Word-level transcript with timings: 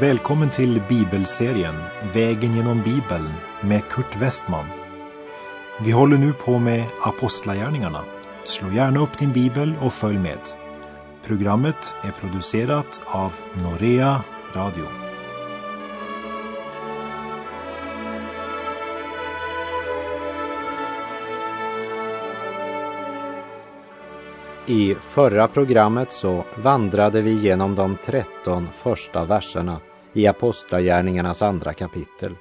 Välkommen 0.00 0.50
till 0.50 0.82
bibelserien 0.88 1.74
Vägen 2.14 2.56
genom 2.56 2.82
Bibeln 2.82 3.30
med 3.60 3.88
Kurt 3.88 4.16
Westman. 4.16 4.66
Vi 5.80 5.90
håller 5.90 6.18
nu 6.18 6.32
på 6.32 6.58
med 6.58 6.84
Apostlagärningarna. 7.02 8.04
Slå 8.44 8.70
gärna 8.70 9.00
upp 9.00 9.18
din 9.18 9.32
bibel 9.32 9.74
och 9.80 9.92
följ 9.92 10.18
med. 10.18 10.38
Programmet 11.26 11.94
är 12.02 12.10
producerat 12.10 13.00
av 13.06 13.32
Norea 13.62 14.22
Radio. 14.54 14.84
I 24.66 24.94
förra 24.94 25.48
programmet 25.48 26.12
så 26.12 26.44
vandrade 26.62 27.22
vi 27.22 27.32
genom 27.32 27.74
de 27.74 27.96
13 28.04 28.68
första 28.72 29.24
verserna 29.24 29.80
i 30.12 30.26
Apostlagärningarnas 30.26 31.42
andra 31.42 31.72
kapitel. 31.72 32.34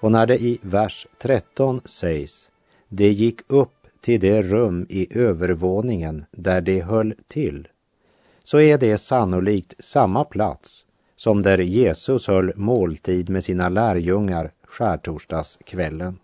Och 0.00 0.12
när 0.12 0.26
det 0.26 0.42
i 0.42 0.58
vers 0.62 1.06
13 1.18 1.80
sägs 1.84 2.50
Det 2.88 3.10
gick 3.10 3.40
upp 3.46 3.86
till 4.00 4.20
det 4.20 4.42
rum 4.42 4.86
i 4.88 5.18
övervåningen 5.18 6.24
där 6.30 6.60
det 6.60 6.80
höll 6.80 7.14
till, 7.26 7.68
så 8.44 8.60
är 8.60 8.78
det 8.78 8.98
sannolikt 8.98 9.74
samma 9.78 10.24
plats 10.24 10.86
som 11.16 11.42
där 11.42 11.58
Jesus 11.58 12.26
höll 12.26 12.52
måltid 12.56 13.30
med 13.30 13.44
sina 13.44 13.68
lärjungar 13.68 14.52
skärtorsdagskvällen. 14.64 16.18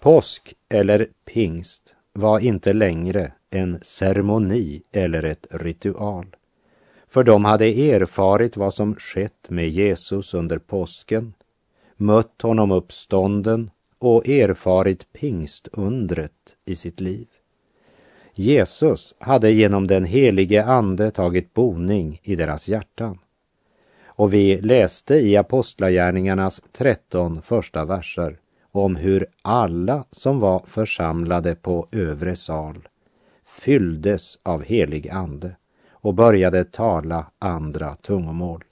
Påsk 0.00 0.54
eller 0.68 1.06
pingst 1.24 1.94
var 2.12 2.38
inte 2.38 2.72
längre 2.72 3.32
en 3.50 3.78
ceremoni 3.82 4.82
eller 4.92 5.22
ett 5.22 5.46
ritual. 5.50 6.36
För 7.08 7.22
de 7.22 7.44
hade 7.44 7.66
erfarit 7.66 8.56
vad 8.56 8.74
som 8.74 8.94
skett 8.94 9.50
med 9.50 9.68
Jesus 9.68 10.34
under 10.34 10.58
påsken, 10.58 11.34
mött 11.96 12.42
honom 12.42 12.72
uppstånden 12.72 13.70
och 13.98 14.28
erfarit 14.28 15.12
pingstundret 15.12 16.56
i 16.64 16.76
sitt 16.76 17.00
liv. 17.00 17.26
Jesus 18.34 19.14
hade 19.18 19.50
genom 19.50 19.86
den 19.86 20.04
helige 20.04 20.64
Ande 20.64 21.10
tagit 21.10 21.54
boning 21.54 22.20
i 22.22 22.36
deras 22.36 22.68
hjärtan. 22.68 23.18
Och 24.04 24.34
vi 24.34 24.60
läste 24.60 25.14
i 25.14 25.36
Apostlagärningarnas 25.36 26.62
13 26.72 27.42
första 27.42 27.84
verser 27.84 28.38
om 28.72 28.96
hur 28.96 29.26
alla 29.42 30.04
som 30.10 30.40
var 30.40 30.62
församlade 30.66 31.54
på 31.54 31.88
övre 31.92 32.36
sal 32.36 32.88
fylldes 33.44 34.38
av 34.42 34.62
helig 34.62 35.08
ande 35.08 35.56
och 36.00 36.14
började 36.14 36.64
tala 36.64 37.26
andra 37.38 37.94
tungomål 37.94 38.64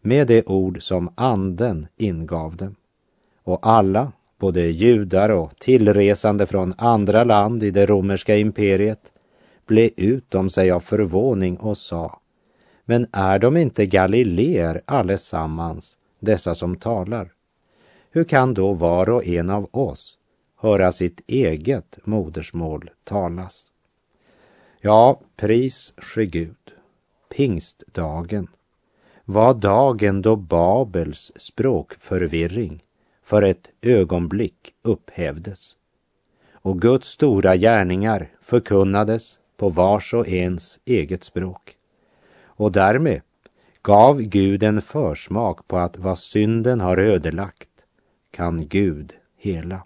med 0.00 0.26
det 0.26 0.46
ord 0.46 0.82
som 0.82 1.12
anden 1.14 1.86
ingav 1.96 2.56
dem. 2.56 2.74
Och 3.42 3.66
alla, 3.66 4.12
både 4.38 4.60
judar 4.60 5.28
och 5.28 5.56
tillresande 5.58 6.46
från 6.46 6.74
andra 6.78 7.24
land 7.24 7.62
i 7.62 7.70
det 7.70 7.86
romerska 7.86 8.36
imperiet, 8.36 9.12
blev 9.66 9.90
utom 9.96 10.50
sig 10.50 10.70
av 10.70 10.80
förvåning 10.80 11.56
och 11.56 11.78
sa, 11.78 12.20
men 12.84 13.06
är 13.12 13.38
de 13.38 13.56
inte 13.56 13.86
galileer 13.86 14.80
allesammans, 14.84 15.98
dessa 16.20 16.54
som 16.54 16.76
talar? 16.76 17.32
Hur 18.10 18.24
kan 18.24 18.54
då 18.54 18.72
var 18.72 19.10
och 19.10 19.26
en 19.26 19.50
av 19.50 19.68
oss 19.70 20.18
höra 20.56 20.92
sitt 20.92 21.20
eget 21.26 21.98
modersmål 22.04 22.90
talas? 23.04 23.72
Ja, 24.80 25.20
pris 25.36 25.92
ske 25.96 26.26
Gud. 26.26 26.54
Pingstdagen 27.38 28.48
var 29.24 29.54
dagen 29.54 30.22
då 30.22 30.36
Babels 30.36 31.32
språkförvirring 31.36 32.82
för 33.22 33.42
ett 33.42 33.70
ögonblick 33.82 34.74
upphävdes 34.82 35.76
och 36.52 36.80
Guds 36.80 37.08
stora 37.08 37.56
gärningar 37.56 38.28
förkunnades 38.40 39.40
på 39.56 39.68
vars 39.68 40.14
och 40.14 40.28
ens 40.28 40.80
eget 40.84 41.24
språk. 41.24 41.76
Och 42.44 42.72
därmed 42.72 43.20
gav 43.82 44.20
Gud 44.20 44.62
en 44.62 44.82
försmak 44.82 45.68
på 45.68 45.78
att 45.78 45.98
vad 45.98 46.18
synden 46.18 46.80
har 46.80 46.96
ödelagt 46.96 47.84
kan 48.30 48.68
Gud 48.68 49.14
hela. 49.36 49.82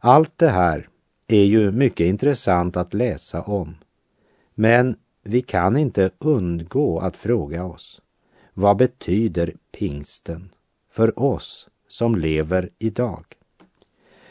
Allt 0.00 0.38
det 0.38 0.50
här 0.50 0.88
är 1.28 1.44
ju 1.44 1.70
mycket 1.70 2.06
intressant 2.06 2.76
att 2.76 2.94
läsa 2.94 3.42
om. 3.42 3.76
Men 4.54 4.96
vi 5.28 5.42
kan 5.42 5.76
inte 5.76 6.10
undgå 6.18 6.98
att 6.98 7.16
fråga 7.16 7.64
oss, 7.64 8.00
vad 8.54 8.76
betyder 8.76 9.54
pingsten 9.72 10.50
för 10.90 11.22
oss 11.22 11.68
som 11.88 12.16
lever 12.16 12.70
idag? 12.78 13.24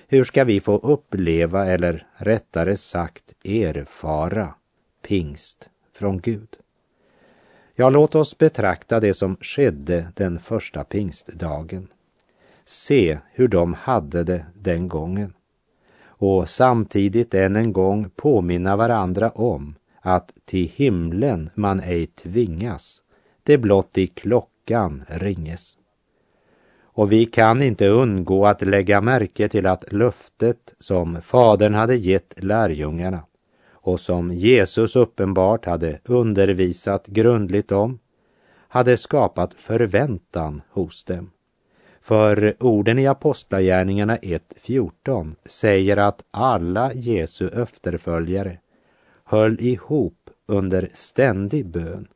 Hur 0.07 0.23
ska 0.23 0.43
vi 0.43 0.59
få 0.59 0.77
uppleva, 0.77 1.67
eller 1.67 2.07
rättare 2.13 2.77
sagt 2.77 3.33
erfara, 3.43 4.53
pingst 5.01 5.69
från 5.93 6.17
Gud? 6.17 6.57
Ja, 7.75 7.89
låt 7.89 8.15
oss 8.15 8.37
betrakta 8.37 8.99
det 8.99 9.13
som 9.13 9.37
skedde 9.41 10.11
den 10.15 10.39
första 10.39 10.83
pingstdagen. 10.83 11.87
Se 12.65 13.19
hur 13.31 13.47
de 13.47 13.73
hade 13.73 14.23
det 14.23 14.45
den 14.53 14.87
gången 14.87 15.33
och 16.03 16.49
samtidigt 16.49 17.33
än 17.33 17.55
en 17.55 17.73
gång 17.73 18.09
påminna 18.15 18.75
varandra 18.75 19.29
om 19.29 19.75
att 20.07 20.33
till 20.45 20.71
himlen 20.75 21.49
man 21.55 21.79
ej 21.79 22.07
tvingas, 22.07 23.01
det 23.43 23.57
blott 23.57 23.97
i 23.97 24.07
klockan 24.07 25.03
ringes. 25.07 25.77
Och 26.81 27.11
vi 27.11 27.25
kan 27.25 27.61
inte 27.61 27.87
undgå 27.87 28.45
att 28.45 28.61
lägga 28.61 29.01
märke 29.01 29.49
till 29.49 29.67
att 29.67 29.93
löftet 29.93 30.73
som 30.79 31.21
Fadern 31.21 31.73
hade 31.73 31.95
gett 31.95 32.43
lärjungarna 32.43 33.23
och 33.71 33.99
som 33.99 34.31
Jesus 34.31 34.95
uppenbart 34.95 35.65
hade 35.65 35.99
undervisat 36.03 37.07
grundligt 37.07 37.71
om, 37.71 37.99
hade 38.67 38.97
skapat 38.97 39.53
förväntan 39.53 40.61
hos 40.69 41.03
dem. 41.03 41.31
För 42.01 42.55
orden 42.59 42.99
i 42.99 43.07
Apostlagärningarna 43.07 44.15
1.14 44.17 45.35
säger 45.45 45.97
att 45.97 46.23
alla 46.31 46.93
Jesu 46.93 47.47
efterföljare 47.47 48.57
höll 49.27 49.61
ihop 49.61 50.29
under 50.45 50.89
ständig 50.93 51.65
bön. 51.65 52.07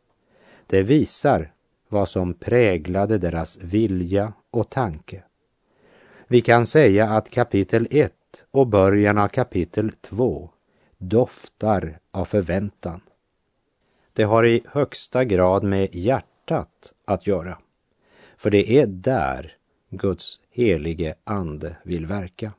Det 0.67 0.83
visar 0.83 1.53
vad 1.89 2.09
som 2.09 2.33
präglade 2.33 3.17
deras 3.17 3.57
vilja 3.57 4.33
och 4.51 4.69
tanke. 4.69 5.23
Vi 6.27 6.41
kan 6.41 6.65
säga 6.65 7.09
att 7.09 7.29
kapitel 7.29 7.87
1 7.91 8.13
och 8.51 8.67
början 8.67 9.17
av 9.17 9.27
kapitel 9.27 9.91
2 10.01 10.49
doftar 10.97 11.99
av 12.11 12.25
förväntan. 12.25 13.01
Det 14.13 14.23
har 14.23 14.45
i 14.45 14.63
högsta 14.67 15.23
grad 15.23 15.63
med 15.63 15.95
hjärtat 15.95 16.93
att 17.05 17.27
göra. 17.27 17.57
För 18.37 18.49
det 18.49 18.71
är 18.71 18.85
där 18.87 19.53
Guds 19.89 20.39
helige 20.49 21.15
ande 21.23 21.77
vill 21.83 22.05
verka. 22.05 22.51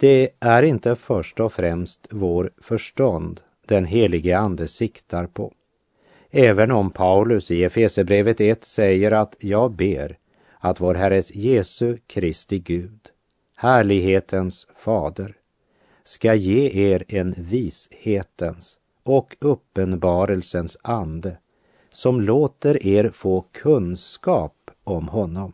Det 0.00 0.30
är 0.40 0.62
inte 0.62 0.96
först 0.96 1.40
och 1.40 1.52
främst 1.52 2.08
vår 2.10 2.50
förstånd 2.58 3.40
den 3.66 3.84
helige 3.84 4.38
ande 4.38 4.68
siktar 4.68 5.26
på. 5.26 5.52
Även 6.30 6.70
om 6.70 6.90
Paulus 6.90 7.50
i 7.50 7.64
Efesebrevet 7.64 8.40
1 8.40 8.64
säger 8.64 9.12
att 9.12 9.36
jag 9.40 9.72
ber 9.72 10.18
att 10.58 10.80
vår 10.80 10.94
Herres 10.94 11.34
Jesu 11.34 11.98
Kristi 12.06 12.58
Gud, 12.58 13.00
härlighetens 13.56 14.66
fader, 14.76 15.36
ska 16.04 16.34
ge 16.34 16.92
er 16.92 17.04
en 17.08 17.34
vishetens 17.38 18.78
och 19.02 19.36
uppenbarelsens 19.40 20.76
ande 20.82 21.38
som 21.90 22.20
låter 22.20 22.86
er 22.86 23.10
få 23.14 23.44
kunskap 23.52 24.70
om 24.84 25.08
honom 25.08 25.52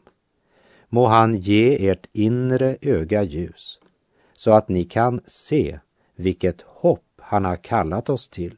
må 0.88 1.06
han 1.06 1.34
ge 1.34 1.90
ert 1.90 2.06
inre 2.12 2.76
öga 2.80 3.22
ljus 3.22 3.80
så 4.44 4.52
att 4.52 4.68
ni 4.68 4.84
kan 4.84 5.20
se 5.26 5.78
vilket 6.16 6.62
hopp 6.62 7.20
han 7.20 7.44
har 7.44 7.56
kallat 7.56 8.08
oss 8.08 8.28
till, 8.28 8.56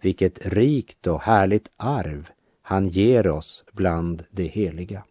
vilket 0.00 0.46
rikt 0.46 1.06
och 1.06 1.20
härligt 1.20 1.70
arv 1.76 2.30
han 2.62 2.88
ger 2.88 3.28
oss 3.28 3.64
bland 3.72 4.24
de 4.30 4.48
heliga. 4.48 5.04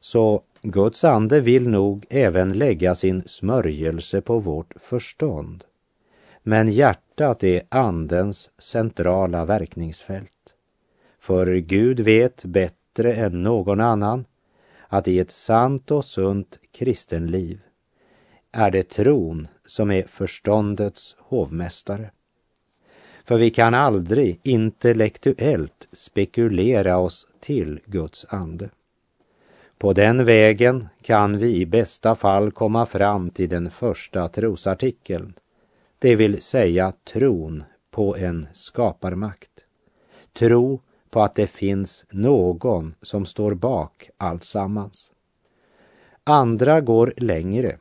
Så 0.00 0.42
Guds 0.62 1.04
ande 1.04 1.40
vill 1.40 1.68
nog 1.68 2.06
även 2.10 2.52
lägga 2.52 2.94
sin 2.94 3.22
smörjelse 3.26 4.20
på 4.20 4.38
vårt 4.38 4.74
förstånd. 4.76 5.64
Men 6.42 6.72
hjärtat 6.72 7.44
är 7.44 7.62
andens 7.68 8.50
centrala 8.58 9.44
verkningsfält. 9.44 10.54
För 11.20 11.54
Gud 11.54 12.00
vet 12.00 12.44
bättre 12.44 13.14
än 13.14 13.42
någon 13.42 13.80
annan 13.80 14.24
att 14.88 15.08
i 15.08 15.18
ett 15.18 15.30
sant 15.30 15.90
och 15.90 16.04
sunt 16.04 16.58
kristenliv 16.72 17.60
är 18.52 18.70
det 18.70 18.82
tron 18.82 19.48
som 19.66 19.90
är 19.90 20.02
förståndets 20.02 21.16
hovmästare. 21.18 22.10
För 23.24 23.38
vi 23.38 23.50
kan 23.50 23.74
aldrig 23.74 24.40
intellektuellt 24.42 25.88
spekulera 25.92 26.98
oss 26.98 27.26
till 27.40 27.80
Guds 27.86 28.26
ande. 28.28 28.70
På 29.78 29.92
den 29.92 30.24
vägen 30.24 30.88
kan 31.02 31.38
vi 31.38 31.56
i 31.56 31.66
bästa 31.66 32.14
fall 32.14 32.50
komma 32.52 32.86
fram 32.86 33.30
till 33.30 33.48
den 33.48 33.70
första 33.70 34.28
trosartikeln, 34.28 35.34
det 35.98 36.16
vill 36.16 36.42
säga 36.42 36.92
tron 37.04 37.64
på 37.90 38.16
en 38.16 38.46
skaparmakt. 38.52 39.50
Tro 40.32 40.80
på 41.10 41.22
att 41.22 41.34
det 41.34 41.46
finns 41.46 42.04
någon 42.10 42.94
som 43.02 43.26
står 43.26 43.54
bak 43.54 44.10
alltsammans. 44.16 45.12
Andra 46.24 46.80
går 46.80 47.14
längre 47.16 47.78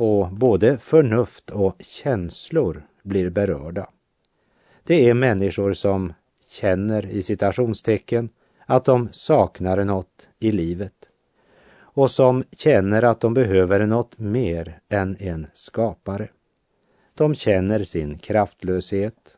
och 0.00 0.32
både 0.32 0.78
förnuft 0.78 1.50
och 1.50 1.76
känslor 1.80 2.82
blir 3.02 3.30
berörda. 3.30 3.90
Det 4.84 5.08
är 5.08 5.14
människor 5.14 5.72
som 5.72 6.12
känner 6.48 7.06
i 7.06 7.22
citationstecken 7.22 8.28
att 8.66 8.84
de 8.84 9.08
saknar 9.12 9.84
något 9.84 10.28
i 10.38 10.52
livet 10.52 10.94
och 11.78 12.10
som 12.10 12.44
känner 12.52 13.02
att 13.02 13.20
de 13.20 13.34
behöver 13.34 13.86
något 13.86 14.18
mer 14.18 14.80
än 14.88 15.16
en 15.20 15.46
skapare. 15.52 16.28
De 17.14 17.34
känner 17.34 17.84
sin 17.84 18.18
kraftlöshet, 18.18 19.36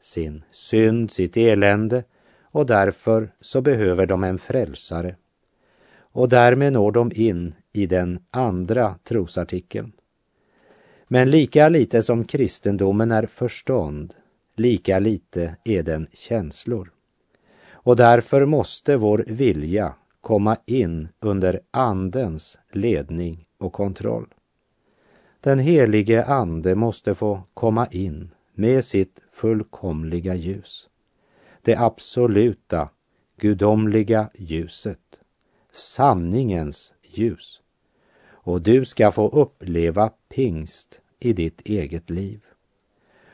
sin 0.00 0.44
synd, 0.50 1.10
sitt 1.10 1.36
elände 1.36 2.04
och 2.42 2.66
därför 2.66 3.32
så 3.40 3.60
behöver 3.60 4.06
de 4.06 4.24
en 4.24 4.38
frälsare. 4.38 5.16
Och 6.12 6.28
därmed 6.28 6.72
når 6.72 6.92
de 6.92 7.12
in 7.14 7.54
i 7.72 7.86
den 7.86 8.18
andra 8.30 8.94
trosartikeln. 9.04 9.92
Men 11.08 11.30
lika 11.30 11.68
lite 11.68 12.02
som 12.02 12.24
kristendomen 12.24 13.10
är 13.10 13.26
förstånd, 13.26 14.14
lika 14.56 14.98
lite 14.98 15.56
är 15.64 15.82
den 15.82 16.06
känslor. 16.12 16.92
Och 17.70 17.96
därför 17.96 18.46
måste 18.46 18.96
vår 18.96 19.24
vilja 19.26 19.94
komma 20.20 20.56
in 20.66 21.08
under 21.20 21.60
Andens 21.70 22.58
ledning 22.72 23.46
och 23.58 23.72
kontroll. 23.72 24.34
Den 25.40 25.58
helige 25.58 26.24
Ande 26.24 26.74
måste 26.74 27.14
få 27.14 27.42
komma 27.54 27.86
in 27.86 28.30
med 28.54 28.84
sitt 28.84 29.20
fullkomliga 29.30 30.34
ljus. 30.34 30.88
Det 31.62 31.76
absoluta, 31.76 32.88
gudomliga 33.36 34.30
ljuset. 34.34 35.21
Sanningens 35.72 36.92
ljus. 37.02 37.60
Och 38.30 38.62
du 38.62 38.84
ska 38.84 39.12
få 39.12 39.28
uppleva 39.28 40.10
pingst 40.28 41.00
i 41.20 41.32
ditt 41.32 41.60
eget 41.64 42.10
liv. 42.10 42.40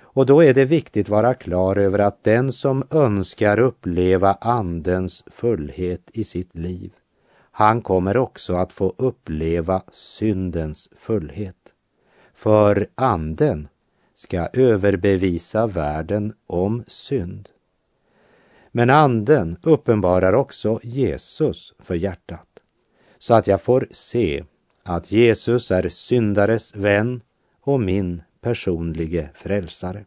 Och 0.01 0.27
då 0.27 0.45
är 0.45 0.55
det 0.55 0.65
viktigt 0.65 1.09
vara 1.09 1.35
klar 1.35 1.77
över 1.77 1.99
att 1.99 2.25
den 2.25 2.53
som 2.53 2.83
önskar 2.91 3.59
uppleva 3.59 4.33
Andens 4.33 5.25
fullhet 5.27 6.11
i 6.13 6.25
sitt 6.25 6.57
liv, 6.57 6.93
han 7.51 7.83
kommer 7.83 8.17
också 8.17 8.55
att 8.55 8.73
få 8.73 8.95
uppleva 8.99 9.83
syndens 9.93 10.89
fullhet. 10.97 11.75
För 12.35 12.89
Anden 12.95 13.69
ska 14.15 14.49
överbevisa 14.53 15.67
världen 15.67 16.33
om 16.47 16.85
synd. 16.87 17.49
Men 18.73 18.91
Anden 18.91 19.57
uppenbarar 19.63 20.33
också 20.33 20.81
Jesus 20.83 21.75
för 21.79 21.95
hjärtat, 21.95 22.49
så 23.19 23.35
att 23.35 23.47
jag 23.47 23.63
får 23.63 23.89
se 23.91 24.45
att 24.83 25.13
Jesus 25.13 25.71
är 25.71 25.89
syndares 25.89 26.77
vän 26.77 27.21
och 27.61 27.81
min 27.81 28.23
personlige 28.41 29.31
frälsare. 29.35 30.05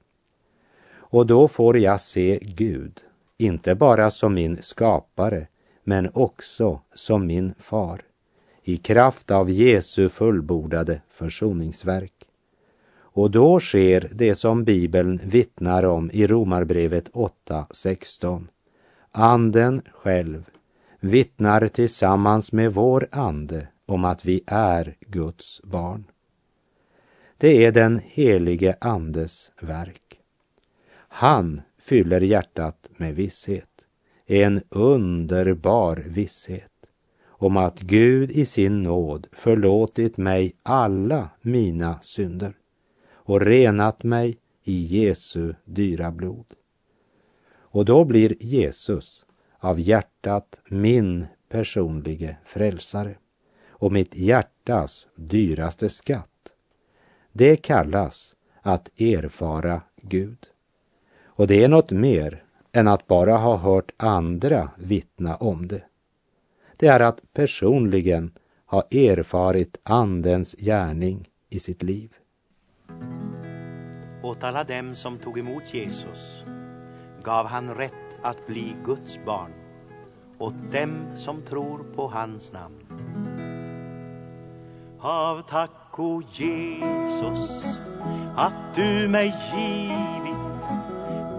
Och 0.94 1.28
då 1.28 1.48
får 1.48 1.78
jag 1.78 2.02
se 2.02 2.40
Gud, 2.42 3.00
inte 3.38 3.76
bara 3.76 4.10
som 4.10 4.34
min 4.34 4.58
skapare, 4.62 5.48
men 5.84 6.10
också 6.14 6.82
som 6.94 7.28
min 7.28 7.54
far, 7.60 8.02
i 8.64 8.78
kraft 8.78 9.32
av 9.32 9.50
Jesu 9.50 10.10
fullbordade 10.10 11.02
försoningsverk. 11.10 12.21
Och 13.14 13.32
då 13.32 13.60
sker 13.60 14.10
det 14.14 14.36
som 14.36 14.64
Bibeln 14.64 15.20
vittnar 15.24 15.86
om 15.86 16.12
i 16.14 16.28
Romarbrevet 16.28 17.12
8.16. 17.12 18.48
Anden 19.12 19.82
själv 19.94 20.44
vittnar 21.00 21.68
tillsammans 21.68 22.52
med 22.52 22.74
vår 22.74 23.08
ande 23.12 23.68
om 23.86 24.06
att 24.06 24.26
vi 24.26 24.44
är 24.48 24.96
Guds 25.00 25.62
barn. 25.64 26.04
Det 27.38 27.66
är 27.66 27.72
den 27.72 28.02
helige 28.06 28.76
Andes 28.82 29.52
verk. 29.62 30.20
Han 31.08 31.62
fyller 31.80 32.22
hjärtat 32.22 32.90
med 32.98 33.16
visshet, 33.16 33.86
en 34.26 34.62
underbar 34.70 36.04
visshet 36.08 36.72
om 37.26 37.58
att 37.58 37.80
Gud 37.80 38.32
i 38.32 38.46
sin 38.46 38.84
nåd 38.84 39.28
förlåtit 39.32 40.18
mig 40.18 40.54
alla 40.64 41.30
mina 41.42 42.00
synder 42.02 42.54
och 43.32 43.42
renat 43.42 44.04
mig 44.04 44.38
i 44.64 44.82
Jesu 44.82 45.54
dyra 45.66 46.12
blod. 46.12 46.46
Och 47.54 47.86
då 47.86 48.06
blir 48.06 48.36
Jesus 48.40 49.26
av 49.60 49.80
hjärtat 49.80 50.62
min 50.70 51.26
personlige 51.50 52.38
frälsare 52.46 53.16
och 53.70 53.92
mitt 53.92 54.16
hjärtas 54.16 55.08
dyraste 55.16 55.90
skatt. 55.90 56.54
Det 57.32 57.56
kallas 57.56 58.36
att 58.62 59.02
erfara 59.02 59.82
Gud. 60.02 60.48
Och 61.24 61.48
det 61.48 61.64
är 61.64 61.68
något 61.68 61.92
mer 61.92 62.44
än 62.72 62.88
att 62.88 63.08
bara 63.08 63.38
ha 63.38 63.58
hört 63.58 63.92
andra 63.98 64.70
vittna 64.78 65.36
om 65.36 65.68
det. 65.68 65.84
Det 66.78 66.88
är 66.88 67.00
att 67.00 67.22
personligen 67.34 68.32
ha 68.66 68.82
erfarit 68.82 69.78
Andens 69.84 70.56
gärning 70.58 71.30
i 71.50 71.60
sitt 71.60 71.84
liv. 71.84 72.14
Åt 74.24 74.44
alla 74.44 74.64
dem 74.64 74.96
som 74.96 75.18
tog 75.18 75.40
emot 75.40 75.74
Jesus 75.74 76.44
gav 77.24 77.48
han 77.48 77.76
rätt 77.76 77.94
att 78.22 78.48
bli 78.48 78.76
Guds 78.86 79.20
barn, 79.26 79.52
åt 80.38 80.72
dem 80.72 81.06
som 81.18 81.42
tror 81.42 81.86
på 81.96 82.08
hans 82.08 82.52
namn. 82.52 82.76
Av 85.00 85.42
tack, 85.42 86.00
o 86.00 86.22
Jesus, 86.32 87.78
att 88.36 88.76
du 88.76 89.08
mig 89.08 89.34
givit 89.54 90.22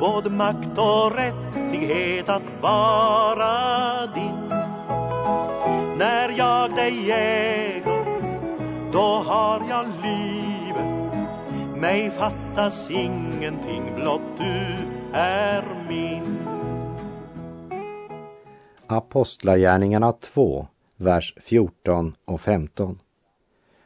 både 0.00 0.30
makt 0.30 0.78
och 0.78 1.16
rättighet 1.16 2.28
att 2.28 2.62
vara 2.62 4.06
din. 4.06 4.48
När 5.98 6.38
jag 6.38 6.74
dig 6.74 7.12
äger, 7.12 8.04
då 8.92 9.22
har 9.26 9.62
jag 9.68 9.86
livet. 10.02 11.14
Mig 11.76 12.10
fattas 12.54 12.90
ingenting, 12.90 13.94
blott 13.94 14.20
du 14.38 14.76
är 15.12 15.64
min. 15.88 16.38
Apostlagärningarna 18.86 20.12
2, 20.12 20.66
vers 20.96 21.34
14 21.40 22.14
och 22.24 22.40
15. 22.40 22.98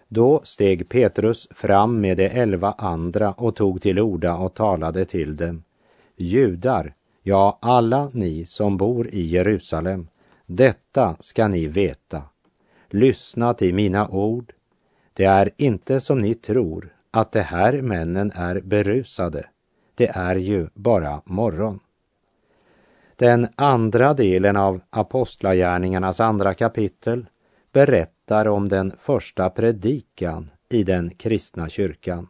Då 0.09 0.41
steg 0.45 0.89
Petrus 0.89 1.49
fram 1.51 2.01
med 2.01 2.17
de 2.17 2.27
elva 2.27 2.75
andra 2.79 3.33
och 3.33 3.57
tog 3.57 3.83
till 3.83 4.01
orda 4.01 4.37
och 4.37 4.55
talade 4.55 5.05
till 5.05 5.37
dem. 5.37 5.63
Judar, 6.17 6.95
ja, 7.23 7.59
alla 7.63 8.11
ni 8.13 8.47
som 8.47 8.77
bor 8.77 9.09
i 9.09 9.21
Jerusalem, 9.21 10.09
detta 10.47 11.17
ska 11.21 11.49
ni 11.49 11.67
veta. 11.67 12.23
Lyssna 12.91 13.55
till 13.55 13.75
mina 13.75 14.09
ord. 14.09 14.53
Det 15.13 15.25
är 15.25 15.51
inte 15.57 16.01
som 16.01 16.21
ni 16.21 16.35
tror, 16.35 16.96
att 17.11 17.33
de 17.33 17.41
här 17.41 17.83
männen 17.83 18.33
är 18.35 18.61
berusade. 18.61 19.47
Det 19.95 20.09
är 20.09 20.37
ju 20.37 20.69
bara 20.75 21.23
morgon. 21.25 21.81
Den 23.17 23.49
andra 23.55 24.15
delen 24.15 24.57
av 24.57 24.81
Apostlagärningarnas 24.91 26.21
andra 26.21 26.55
kapitel 26.55 27.27
berättar 27.73 28.49
om 28.49 28.69
den 28.69 28.93
första 28.99 29.51
predikan 29.51 30.51
i 30.69 30.83
den 30.83 31.11
kristna 31.11 31.69
kyrkan 31.69 32.29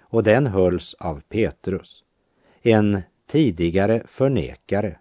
och 0.00 0.22
den 0.22 0.46
hölls 0.46 0.94
av 0.94 1.20
Petrus, 1.28 2.04
en 2.62 3.02
tidigare 3.28 4.02
förnekare 4.08 4.98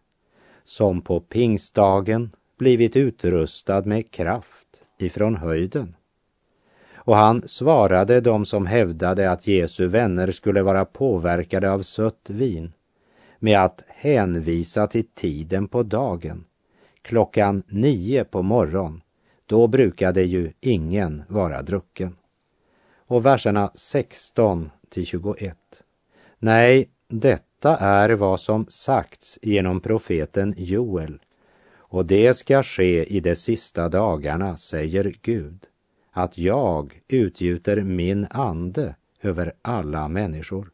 som 0.64 1.02
på 1.02 1.20
pingstdagen 1.20 2.32
blivit 2.58 2.96
utrustad 2.96 3.82
med 3.82 4.12
kraft 4.12 4.84
ifrån 5.00 5.36
höjden. 5.36 5.96
Och 7.06 7.16
han 7.16 7.48
svarade 7.48 8.22
dem 8.22 8.46
som 8.46 8.66
hävdade 8.66 9.32
att 9.32 9.48
Jesu 9.48 9.88
vänner 9.88 10.32
skulle 10.32 10.62
vara 10.62 10.86
påverkade 10.86 11.72
av 11.72 11.82
sött 11.82 12.30
vin 12.30 12.74
med 13.40 13.64
att 13.64 13.84
hänvisa 13.88 14.88
till 14.88 15.08
tiden 15.08 15.68
på 15.68 15.84
dagen, 15.84 16.46
klockan 17.02 17.64
nio 17.68 18.24
på 18.24 18.42
morgon 18.42 19.02
då 19.46 19.68
brukade 19.68 20.24
ju 20.24 20.52
ingen 20.62 21.24
vara 21.28 21.62
drucken. 21.62 22.16
Och 23.08 23.26
verserna 23.26 23.72
16 23.76 24.72
till 24.90 25.06
21. 25.06 25.58
Nej, 26.40 26.90
detta 27.08 27.46
Detta 27.66 27.78
är 27.78 28.10
vad 28.10 28.40
som 28.40 28.66
sagts 28.70 29.40
genom 29.42 29.80
profeten 29.80 30.54
Joel. 30.58 31.20
Och 31.76 32.06
det 32.06 32.34
ska 32.34 32.64
ske 32.64 33.06
i 33.06 33.20
de 33.20 33.36
sista 33.36 33.90
dagarna, 33.90 34.58
säger 34.58 35.16
Gud, 35.22 35.66
att 36.18 36.38
jag 36.38 37.02
utgjuter 37.08 37.82
min 37.82 38.28
ande 38.30 38.96
över 39.22 39.54
alla 39.62 40.08
människor. 40.08 40.72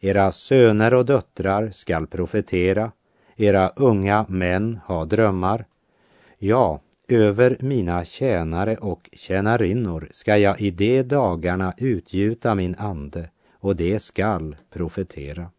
Era 0.00 0.32
söner 0.32 0.94
och 0.94 1.06
döttrar 1.06 1.70
skall 1.70 2.06
profetera, 2.06 2.92
era 3.36 3.68
unga 3.68 4.26
män 4.28 4.80
ha 4.86 5.04
drömmar. 5.04 5.66
Ja, 6.38 6.80
över 7.08 7.56
mina 7.60 8.04
tjänare 8.04 8.76
och 8.76 9.10
tjänarinnor 9.12 10.08
ska 10.12 10.36
jag 10.36 10.60
i 10.60 10.70
de 10.70 11.02
dagarna 11.02 11.74
utgjuta 11.78 12.54
min 12.54 12.74
ande 12.78 13.30
och 13.52 13.76
det 13.76 14.02
skall 14.02 14.56
profetera. 14.70 15.50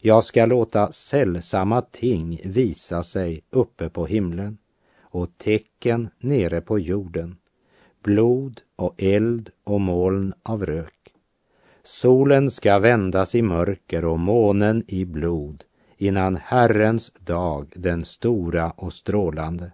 Jag 0.00 0.24
ska 0.24 0.46
låta 0.46 0.92
sällsamma 0.92 1.82
ting 1.82 2.40
visa 2.44 3.02
sig 3.02 3.42
uppe 3.50 3.88
på 3.88 4.06
himlen 4.06 4.58
och 5.00 5.38
tecken 5.38 6.08
nere 6.18 6.60
på 6.60 6.78
jorden, 6.78 7.36
blod 8.06 8.60
och 8.76 8.94
eld 8.98 9.50
och 9.64 9.80
moln 9.80 10.34
av 10.42 10.66
rök. 10.66 11.14
Solen 11.82 12.50
ska 12.50 12.78
vändas 12.78 13.34
i 13.34 13.42
mörker 13.42 14.04
och 14.04 14.18
månen 14.18 14.84
i 14.88 15.04
blod 15.04 15.64
innan 15.96 16.36
Herrens 16.36 17.10
dag, 17.10 17.72
den 17.76 18.04
stora 18.04 18.70
och 18.70 18.92
strålande. 18.92 19.72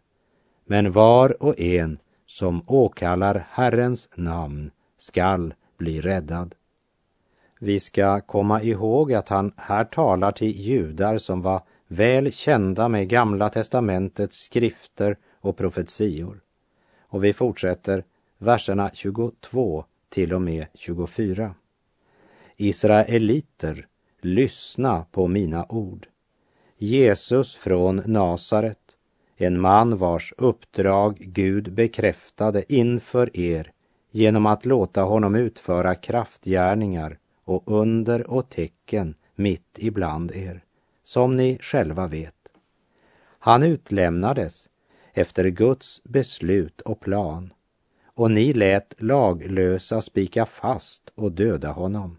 Men 0.64 0.92
var 0.92 1.42
och 1.42 1.60
en 1.60 1.98
som 2.26 2.62
åkallar 2.66 3.46
Herrens 3.50 4.08
namn 4.16 4.70
skall 4.96 5.54
bli 5.78 6.00
räddad. 6.00 6.54
Vi 7.60 7.80
ska 7.80 8.20
komma 8.20 8.62
ihåg 8.62 9.12
att 9.12 9.28
han 9.28 9.52
här 9.56 9.84
talar 9.84 10.32
till 10.32 10.60
judar 10.60 11.18
som 11.18 11.42
var 11.42 11.62
väl 11.88 12.32
kända 12.32 12.88
med 12.88 13.08
Gamla 13.08 13.48
testamentets 13.48 14.36
skrifter 14.36 15.16
och 15.40 15.56
profetior. 15.56 16.40
Och 17.00 17.24
vi 17.24 17.32
fortsätter 17.32 18.04
verserna 18.42 18.90
22 18.94 19.84
till 20.08 20.32
och 20.32 20.42
med 20.42 20.66
24. 20.74 21.54
Israeliter, 22.56 23.86
lyssna 24.20 25.04
på 25.12 25.28
mina 25.28 25.66
ord. 25.68 26.06
Jesus 26.76 27.56
från 27.56 28.02
Nasaret, 28.06 28.78
en 29.36 29.60
man 29.60 29.96
vars 29.96 30.34
uppdrag 30.38 31.16
Gud 31.20 31.74
bekräftade 31.74 32.74
inför 32.74 33.36
er 33.36 33.72
genom 34.10 34.46
att 34.46 34.66
låta 34.66 35.02
honom 35.02 35.34
utföra 35.34 35.94
kraftgärningar 35.94 37.18
och 37.44 37.62
under 37.66 38.30
och 38.30 38.48
tecken 38.48 39.14
mitt 39.34 39.78
ibland 39.78 40.32
er, 40.32 40.64
som 41.02 41.36
ni 41.36 41.58
själva 41.60 42.08
vet. 42.08 42.34
Han 43.38 43.62
utlämnades 43.62 44.68
efter 45.12 45.48
Guds 45.48 46.00
beslut 46.04 46.80
och 46.80 47.00
plan 47.00 47.52
och 48.14 48.30
ni 48.30 48.52
lät 48.52 48.94
laglösa 48.98 50.00
spika 50.00 50.46
fast 50.46 51.12
och 51.14 51.32
döda 51.32 51.72
honom. 51.72 52.16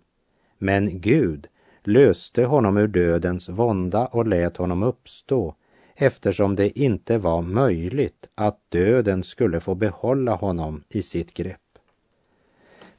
Men 0.57 1.01
Gud 1.01 1.47
löste 1.83 2.45
honom 2.45 2.77
ur 2.77 2.87
dödens 2.87 3.49
vånda 3.49 4.05
och 4.05 4.27
lät 4.27 4.57
honom 4.57 4.83
uppstå 4.83 5.55
eftersom 5.95 6.55
det 6.55 6.79
inte 6.79 7.17
var 7.17 7.41
möjligt 7.41 8.29
att 8.35 8.59
döden 8.69 9.23
skulle 9.23 9.59
få 9.59 9.75
behålla 9.75 10.35
honom 10.35 10.83
i 10.89 11.01
sitt 11.01 11.33
grepp. 11.33 11.59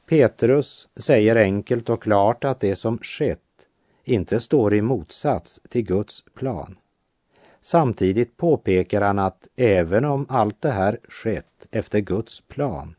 Petrus 0.09 0.87
säger 0.95 1.35
enkelt 1.35 1.89
och 1.89 2.03
klart 2.03 2.43
att 2.43 2.59
det 2.59 2.75
som 2.75 2.97
skett 2.97 3.39
inte 4.03 4.39
står 4.39 4.73
i 4.73 4.81
motsats 4.81 5.61
till 5.69 5.85
Guds 5.85 6.23
plan. 6.33 6.77
Samtidigt 7.65 8.37
påpekar 8.37 9.01
han 9.01 9.19
att 9.19 9.47
även 9.55 10.05
om 10.05 10.25
allt 10.29 10.61
det 10.61 10.71
här 10.71 10.99
skett 11.09 11.67
efter 11.71 11.99
Guds 11.99 12.41
plan 12.41 12.95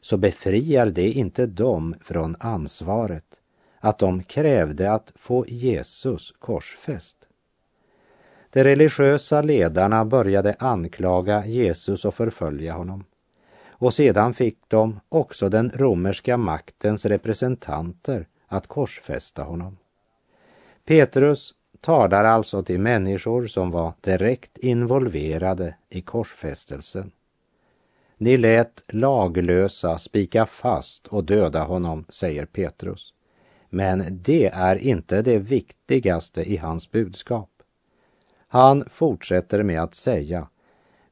så 0.00 0.16
befriar 0.16 0.86
det 0.86 1.10
inte 1.10 1.46
dem 1.46 1.94
från 2.02 2.36
ansvaret 2.40 3.24
att 3.80 3.98
de 3.98 4.22
krävde 4.22 4.92
att 4.92 5.12
få 5.16 5.44
Jesus 5.48 6.34
korsfäst. 6.38 7.16
De 8.50 8.64
religiösa 8.64 9.42
ledarna 9.42 10.04
började 10.04 10.54
anklaga 10.58 11.46
Jesus 11.46 12.04
och 12.04 12.14
förfölja 12.14 12.72
honom 12.72 13.04
och 13.68 13.94
sedan 13.94 14.34
fick 14.34 14.58
de 14.68 15.00
också 15.08 15.48
den 15.48 15.70
romerska 15.74 16.36
maktens 16.36 17.06
representanter 17.06 18.26
att 18.46 18.66
korsfästa 18.66 19.42
honom. 19.42 19.76
Petrus 20.84 21.54
talar 21.80 22.24
alltså 22.24 22.62
till 22.62 22.80
människor 22.80 23.46
som 23.46 23.70
var 23.70 23.92
direkt 24.00 24.58
involverade 24.58 25.76
i 25.88 26.00
korsfästelsen. 26.00 27.10
Ni 28.16 28.36
lät 28.36 28.84
laglösa 28.88 29.98
spika 29.98 30.46
fast 30.46 31.06
och 31.06 31.24
döda 31.24 31.62
honom, 31.62 32.04
säger 32.08 32.46
Petrus. 32.46 33.14
Men 33.68 34.04
det 34.10 34.46
är 34.46 34.76
inte 34.76 35.22
det 35.22 35.38
viktigaste 35.38 36.42
i 36.42 36.56
hans 36.56 36.90
budskap. 36.90 37.50
Han 38.48 38.84
fortsätter 38.88 39.62
med 39.62 39.82
att 39.82 39.94
säga 39.94 40.48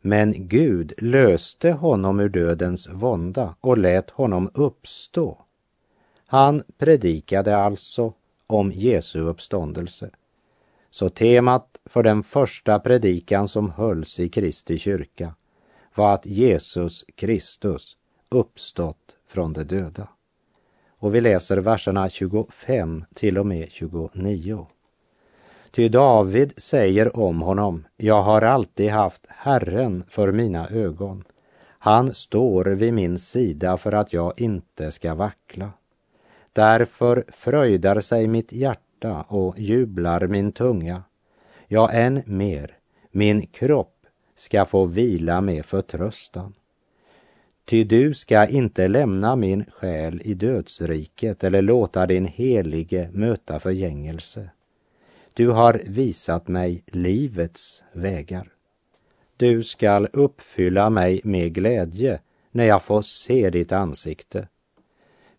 men 0.01 0.49
Gud 0.49 0.93
löste 0.99 1.73
honom 1.73 2.21
ur 2.21 2.29
dödens 2.29 2.89
vånda 2.89 3.55
och 3.61 3.79
lät 3.79 4.11
honom 4.11 4.51
uppstå. 4.55 5.39
Han 6.27 6.63
predikade 6.79 7.57
alltså 7.57 8.13
om 8.47 8.73
Jesu 8.73 9.21
uppståndelse. 9.21 10.11
Så 10.91 11.09
temat 11.09 11.79
för 11.85 12.03
den 12.03 12.23
första 12.23 12.79
predikan 12.79 13.49
som 13.49 13.71
hölls 13.71 14.21
i 14.21 14.29
Kristi 14.29 14.79
kyrka 14.79 15.35
var 15.95 16.15
att 16.15 16.27
Jesus 16.27 17.05
Kristus 17.15 17.97
uppstått 18.29 19.17
från 19.29 19.53
de 19.53 19.65
döda. 19.65 20.09
Och 20.99 21.15
vi 21.15 21.21
läser 21.21 21.57
verserna 21.57 22.09
25 22.09 23.05
till 23.15 23.39
och 23.39 23.47
med 23.47 23.71
29. 23.71 24.67
Ty 25.71 25.89
David 25.89 26.53
säger 26.57 27.17
om 27.17 27.41
honom, 27.41 27.85
jag 27.97 28.23
har 28.23 28.43
alltid 28.43 28.91
haft 28.91 29.27
Herren 29.29 30.05
för 30.09 30.33
mina 30.33 30.69
ögon. 30.69 31.25
Han 31.79 32.15
står 32.15 32.65
vid 32.65 32.95
min 32.95 33.19
sida 33.19 33.77
för 33.77 33.93
att 33.93 34.13
jag 34.13 34.41
inte 34.41 34.91
ska 34.91 35.15
vackla. 35.15 35.71
Därför 36.53 37.25
fröjdar 37.29 38.01
sig 38.01 38.29
mitt 38.29 38.53
hjärta 38.53 38.88
och 39.05 39.59
jublar 39.59 40.27
min 40.27 40.53
tunga. 40.53 41.03
Ja, 41.67 41.91
än 41.91 42.23
mer, 42.27 42.77
min 43.11 43.47
kropp 43.47 44.07
ska 44.35 44.65
få 44.65 44.85
vila 44.85 45.41
med 45.41 45.65
förtröstan. 45.65 46.55
Ty 47.65 47.85
du 47.85 48.15
ska 48.15 48.47
inte 48.47 48.89
lämna 48.89 49.37
min 49.37 49.65
själ 49.65 50.21
i 50.25 50.35
dödsriket 50.35 51.45
eller 51.45 51.63
låta 51.63 52.07
din 52.07 52.27
helige 52.27 53.11
möta 53.13 53.59
förgängelse. 53.59 54.51
Du 55.35 55.51
har 55.51 55.83
visat 55.87 56.49
mig 56.49 56.83
livets 56.87 57.85
vägar. 57.93 58.53
Du 59.37 59.63
skall 59.63 60.09
uppfylla 60.13 60.91
mig 60.91 61.21
med 61.25 61.55
glädje 61.55 62.21
när 62.51 62.65
jag 62.65 62.83
får 62.83 63.03
se 63.03 63.51
ditt 63.51 63.73
ansikte. 63.73 64.49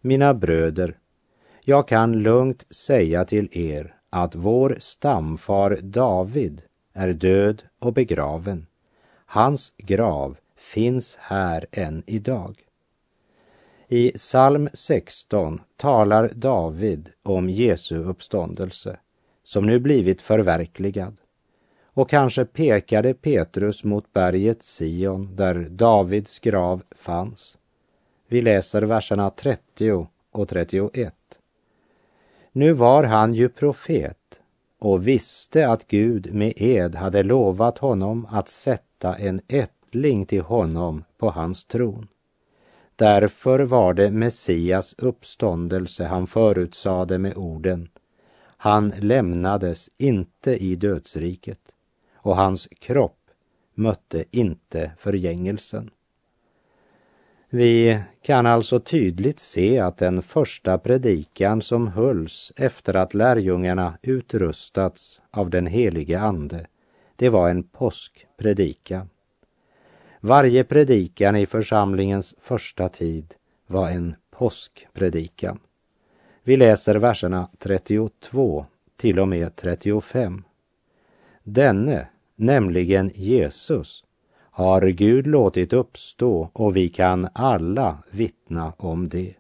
Mina 0.01 0.33
bröder, 0.33 0.97
jag 1.69 1.87
kan 1.87 2.23
lugnt 2.23 2.65
säga 2.69 3.25
till 3.25 3.49
er 3.51 3.95
att 4.09 4.35
vår 4.35 4.75
stamfar 4.79 5.79
David 5.81 6.61
är 6.93 7.13
död 7.13 7.63
och 7.79 7.93
begraven. 7.93 8.67
Hans 9.25 9.73
grav 9.77 10.37
finns 10.57 11.17
här 11.19 11.65
än 11.71 12.03
idag. 12.05 12.59
I 13.87 14.11
psalm 14.11 14.69
16 14.73 15.61
talar 15.77 16.31
David 16.35 17.09
om 17.23 17.49
Jesu 17.49 17.97
uppståndelse 17.97 18.97
som 19.43 19.65
nu 19.65 19.79
blivit 19.79 20.21
förverkligad. 20.21 21.17
Och 21.83 22.09
kanske 22.09 22.45
pekade 22.45 23.13
Petrus 23.13 23.83
mot 23.83 24.13
berget 24.13 24.63
Sion 24.63 25.35
där 25.35 25.67
Davids 25.69 26.39
grav 26.39 26.83
fanns. 26.91 27.57
Vi 28.27 28.41
läser 28.41 28.81
verserna 28.81 29.29
30 29.29 30.07
och 30.31 30.49
31. 30.49 31.13
Nu 32.51 32.73
var 32.73 33.03
han 33.03 33.33
ju 33.33 33.49
profet 33.49 34.41
och 34.79 35.07
visste 35.07 35.69
att 35.69 35.87
Gud 35.87 36.33
med 36.33 36.53
ed 36.55 36.95
hade 36.95 37.23
lovat 37.23 37.77
honom 37.77 38.27
att 38.31 38.49
sätta 38.49 39.15
en 39.15 39.41
ättling 39.47 40.25
till 40.25 40.41
honom 40.41 41.03
på 41.17 41.29
hans 41.29 41.65
tron. 41.65 42.07
Därför 42.95 43.59
var 43.59 43.93
det 43.93 44.11
Messias 44.11 44.95
uppståndelse 44.97 46.05
han 46.05 46.27
förutsade 46.27 47.17
med 47.17 47.37
orden 47.37 47.89
han 48.61 48.93
lämnades 48.99 49.89
inte 49.97 50.63
i 50.63 50.75
dödsriket 50.75 51.59
och 52.13 52.35
hans 52.35 52.67
kropp 52.79 53.19
mötte 53.73 54.25
inte 54.31 54.91
förgängelsen. 54.97 55.89
Vi 57.51 57.99
kan 58.21 58.45
alltså 58.45 58.79
tydligt 58.79 59.39
se 59.39 59.79
att 59.79 59.97
den 59.97 60.21
första 60.21 60.77
predikan 60.77 61.61
som 61.61 61.87
hölls 61.87 62.53
efter 62.55 62.95
att 62.95 63.13
lärjungarna 63.13 63.97
utrustats 64.01 65.21
av 65.31 65.49
den 65.49 65.67
helige 65.67 66.19
Ande, 66.19 66.67
det 67.15 67.29
var 67.29 67.49
en 67.49 67.63
påskpredikan. 67.63 69.09
Varje 70.19 70.63
predikan 70.63 71.35
i 71.35 71.45
församlingens 71.45 72.35
första 72.39 72.89
tid 72.89 73.33
var 73.67 73.89
en 73.89 74.15
påskpredikan. 74.31 75.59
Vi 76.43 76.55
läser 76.55 76.95
verserna 76.95 77.49
32 77.57 78.65
till 78.97 79.19
och 79.19 79.27
med 79.27 79.55
35. 79.55 80.43
Denne, 81.43 82.07
nämligen 82.35 83.11
Jesus, 83.15 84.03
har 84.59 84.81
Gud 84.81 85.27
låtit 85.27 85.73
uppstå 85.73 86.49
och 86.53 86.75
vi 86.75 86.89
kan 86.89 87.27
alla 87.33 87.97
vittna 88.11 88.73
om 88.77 89.09
det. 89.09 89.33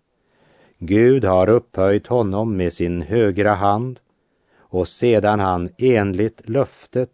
Gud 0.77 1.25
har 1.25 1.49
upphöjt 1.49 2.07
honom 2.07 2.57
med 2.57 2.73
sin 2.73 3.01
högra 3.01 3.53
hand 3.53 3.99
och 4.57 4.87
sedan 4.87 5.39
han 5.39 5.69
enligt 5.77 6.49
löftet 6.49 7.11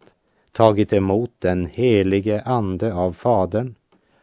tagit 0.52 0.94
emot 0.94 1.32
den 1.40 1.66
helige 1.66 2.42
Ande 2.42 2.94
av 2.94 3.14
Fadern 3.14 3.76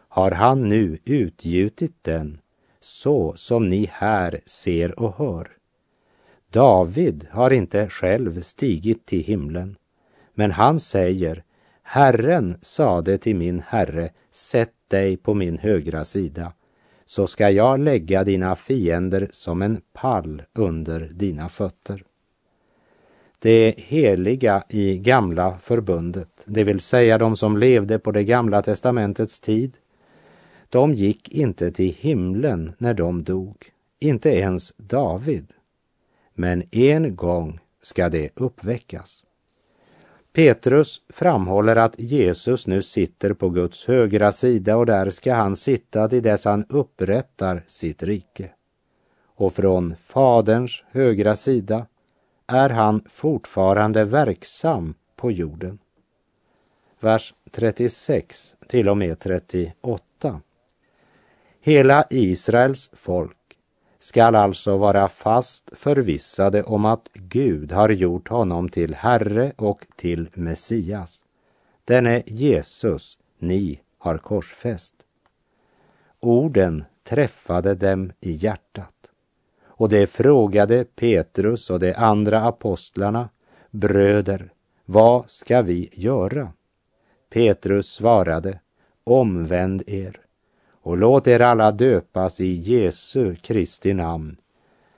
har 0.09 0.31
han 0.31 0.69
nu 0.69 0.99
utgjutit 1.05 1.97
den 2.03 2.39
så 2.81 3.33
som 3.37 3.69
ni 3.69 3.91
här 3.93 4.41
ser 4.47 5.01
och 5.01 5.19
hör. 5.19 5.49
David 6.51 7.27
har 7.31 7.51
inte 7.51 7.89
själv 7.89 8.41
stigit 8.41 9.07
till 9.07 9.25
himlen, 9.25 9.77
men 10.35 10.51
han 10.51 10.81
säger 10.81 11.45
Herren 11.95 12.57
sade 12.63 13.19
till 13.19 13.37
min 13.37 13.61
herre, 13.67 14.11
sätt 14.31 14.73
dig 14.89 15.17
på 15.17 15.35
min 15.35 15.59
högra 15.59 16.05
sida, 16.05 16.53
så 17.07 17.27
ska 17.27 17.51
jag 17.51 17.81
lägga 17.81 18.25
dina 18.25 18.57
fiender 18.57 19.29
som 19.33 19.63
en 19.63 19.81
pall 19.93 20.43
under 20.55 21.01
dina 21.01 21.49
fötter. 21.49 22.05
Det 23.39 23.75
heliga 23.79 24.65
i 24.69 24.99
gamla 24.99 25.59
förbundet, 25.59 26.29
det 26.45 26.65
vill 26.65 26.81
säga 26.81 27.19
de 27.19 27.37
som 27.37 27.57
levde 27.57 27.99
på 27.99 28.13
det 28.13 28.25
gamla 28.25 28.63
testamentets 28.63 29.41
tid, 29.41 29.77
de 30.69 30.95
gick 30.95 31.29
inte 31.29 31.73
till 31.73 31.95
himlen 31.95 32.73
när 32.79 32.95
de 32.95 33.25
dog, 33.25 33.57
inte 34.01 34.29
ens 34.29 34.73
David. 34.77 35.53
Men 36.35 36.63
en 36.71 37.17
gång 37.17 37.61
ska 37.83 38.09
det 38.09 38.31
uppväckas. 38.35 39.25
Petrus 40.33 41.01
framhåller 41.09 41.77
att 41.77 42.01
Jesus 42.01 42.67
nu 42.67 42.83
sitter 42.83 43.33
på 43.33 43.49
Guds 43.49 43.87
högra 43.87 44.33
sida 44.33 44.77
och 44.77 44.87
där 44.87 45.11
ska 45.11 45.35
han 45.35 45.57
sitta 45.57 46.09
till 46.09 46.23
dess 46.23 46.45
han 46.45 46.65
upprättar 46.69 47.65
sitt 47.67 48.03
rike. 48.03 48.51
Och 49.37 49.55
från 49.55 49.95
Faderns 50.03 50.85
högra 50.91 51.37
sida 51.37 51.87
är 52.47 52.71
han 52.71 53.05
fortfarande 53.11 54.05
verksam 54.05 54.95
på 55.17 55.31
jorden. 55.31 55.79
Vers 57.01 57.35
36 57.51 58.57
till 58.69 58.89
och 58.89 58.97
med 58.97 59.19
38. 59.19 60.41
Hela 61.61 62.05
Israels 62.11 62.91
folk 62.93 63.37
skall 64.03 64.35
alltså 64.35 64.77
vara 64.77 65.09
fast 65.09 65.71
förvissade 65.79 66.63
om 66.63 66.85
att 66.85 67.09
Gud 67.13 67.73
har 67.73 67.89
gjort 67.89 68.29
honom 68.29 68.69
till 68.69 68.95
Herre 68.95 69.53
och 69.57 69.87
till 69.97 70.29
Messias. 70.35 71.25
Denne 71.85 72.23
Jesus 72.27 73.19
ni 73.39 73.81
har 73.99 74.19
korsfäst. 74.19 74.95
Orden 76.21 76.85
träffade 77.05 77.75
dem 77.75 78.13
i 78.21 78.31
hjärtat 78.31 79.11
och 79.65 79.89
det 79.89 80.07
frågade 80.07 80.85
Petrus 80.85 81.71
och 81.71 81.81
de 81.81 81.95
andra 81.95 82.41
apostlarna, 82.41 83.29
bröder, 83.71 84.53
vad 84.85 85.31
ska 85.31 85.63
vi 85.63 85.89
göra? 85.93 86.53
Petrus 87.31 87.87
svarade, 87.87 88.61
omvänd 89.05 89.83
er 89.87 90.22
och 90.83 90.97
låt 90.97 91.27
er 91.27 91.41
alla 91.41 91.73
döpas 91.73 92.41
i 92.41 92.53
Jesu 92.53 93.35
Kristi 93.35 93.95
namn 93.95 94.37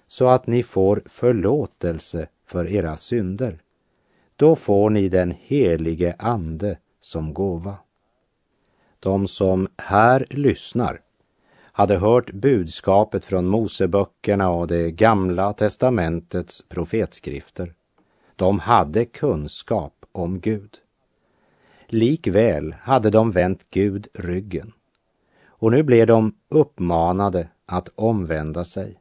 så 0.06 0.28
att 0.28 0.46
ni 0.46 0.62
får 0.62 1.02
förlåtelse 1.06 2.28
för 2.46 2.66
era 2.66 2.96
synder. 2.96 3.62
Då 4.36 4.56
får 4.56 4.90
ni 4.90 5.08
den 5.08 5.34
helige 5.40 6.16
Ande 6.18 6.78
som 7.00 7.34
gåva. 7.34 7.76
De 9.00 9.28
som 9.28 9.68
här 9.78 10.26
lyssnar 10.30 11.00
hade 11.72 11.96
hört 11.96 12.32
budskapet 12.32 13.24
från 13.24 13.46
Moseböckerna 13.46 14.50
och 14.50 14.66
det 14.66 14.90
gamla 14.90 15.52
testamentets 15.52 16.64
profetskrifter. 16.68 17.74
De 18.36 18.58
hade 18.58 19.04
kunskap 19.04 20.06
om 20.12 20.40
Gud. 20.40 20.70
Likväl 21.86 22.74
hade 22.80 23.10
de 23.10 23.30
vänt 23.30 23.66
Gud 23.70 24.08
ryggen 24.14 24.72
och 25.58 25.72
nu 25.72 25.82
blev 25.82 26.06
de 26.06 26.34
uppmanade 26.48 27.48
att 27.66 27.88
omvända 27.94 28.64
sig. 28.64 29.00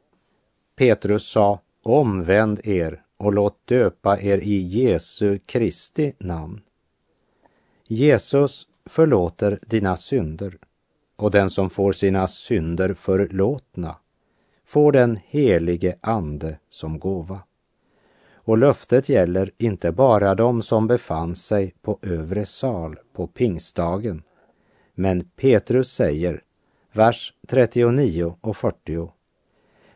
Petrus 0.76 1.28
sa, 1.28 1.60
omvänd 1.82 2.60
er 2.66 3.02
och 3.16 3.32
låt 3.32 3.66
döpa 3.66 4.20
er 4.20 4.38
i 4.38 4.56
Jesu 4.58 5.38
Kristi 5.38 6.12
namn. 6.18 6.60
Jesus 7.88 8.68
förlåter 8.86 9.58
dina 9.66 9.96
synder 9.96 10.58
och 11.16 11.30
den 11.30 11.50
som 11.50 11.70
får 11.70 11.92
sina 11.92 12.26
synder 12.26 12.94
förlåtna 12.94 13.96
får 14.66 14.92
den 14.92 15.18
helige 15.26 15.96
Ande 16.00 16.58
som 16.70 16.98
gåva. 16.98 17.40
Och 18.34 18.58
löftet 18.58 19.08
gäller 19.08 19.50
inte 19.58 19.92
bara 19.92 20.34
de 20.34 20.62
som 20.62 20.86
befann 20.86 21.34
sig 21.34 21.74
på 21.82 21.98
övre 22.02 22.46
sal 22.46 22.98
på 23.12 23.26
pingstdagen, 23.26 24.22
men 24.94 25.24
Petrus 25.36 25.92
säger 25.92 26.42
vers 26.92 27.34
39 27.48 28.34
och 28.40 28.56
40. 28.56 29.10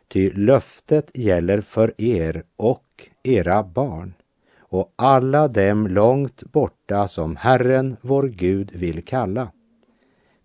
Ty 0.07 0.31
löftet 0.31 1.11
gäller 1.13 1.61
för 1.61 1.93
er 2.01 2.43
och 2.57 3.09
era 3.23 3.63
barn 3.63 4.13
och 4.59 4.93
alla 4.95 5.47
dem 5.47 5.87
långt 5.87 6.43
borta 6.43 7.07
som 7.07 7.35
Herren 7.35 7.97
vår 8.01 8.23
Gud 8.27 8.71
vill 8.75 9.05
kalla. 9.05 9.51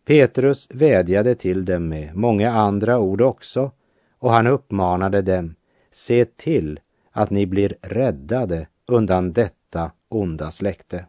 Petrus 0.04 0.68
vädjade 0.70 1.34
till 1.34 1.64
dem 1.64 1.88
med 1.88 2.16
många 2.16 2.52
andra 2.52 2.98
ord 2.98 3.20
också 3.20 3.70
och 4.18 4.30
han 4.30 4.46
uppmanade 4.46 5.22
dem, 5.22 5.54
se 5.90 6.24
till 6.24 6.80
att 7.10 7.30
ni 7.30 7.46
blir 7.46 7.76
räddade 7.82 8.68
undan 8.86 9.32
detta 9.32 9.90
onda 10.08 10.50
släkte. 10.50 11.06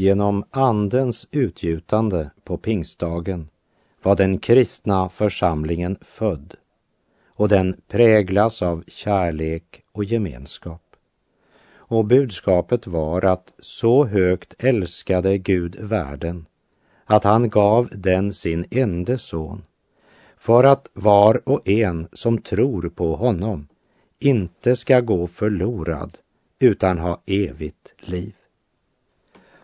Genom 0.00 0.44
Andens 0.50 1.28
utgjutande 1.30 2.30
på 2.44 2.56
pingstdagen 2.56 3.48
var 4.02 4.16
den 4.16 4.38
kristna 4.38 5.08
församlingen 5.08 5.96
född 6.00 6.54
och 7.34 7.48
den 7.48 7.80
präglas 7.88 8.62
av 8.62 8.84
kärlek 8.86 9.82
och 9.92 10.04
gemenskap. 10.04 10.82
Och 11.74 12.04
budskapet 12.04 12.86
var 12.86 13.24
att 13.24 13.52
så 13.58 14.04
högt 14.04 14.54
älskade 14.58 15.38
Gud 15.38 15.76
världen 15.80 16.46
att 17.04 17.24
han 17.24 17.48
gav 17.48 17.88
den 17.92 18.32
sin 18.32 18.64
ende 18.70 19.18
son 19.18 19.62
för 20.36 20.64
att 20.64 20.90
var 20.92 21.48
och 21.48 21.68
en 21.68 22.08
som 22.12 22.38
tror 22.38 22.88
på 22.88 23.16
honom 23.16 23.68
inte 24.18 24.76
ska 24.76 25.00
gå 25.00 25.26
förlorad 25.26 26.18
utan 26.58 26.98
ha 26.98 27.22
evigt 27.26 27.94
liv. 27.98 28.37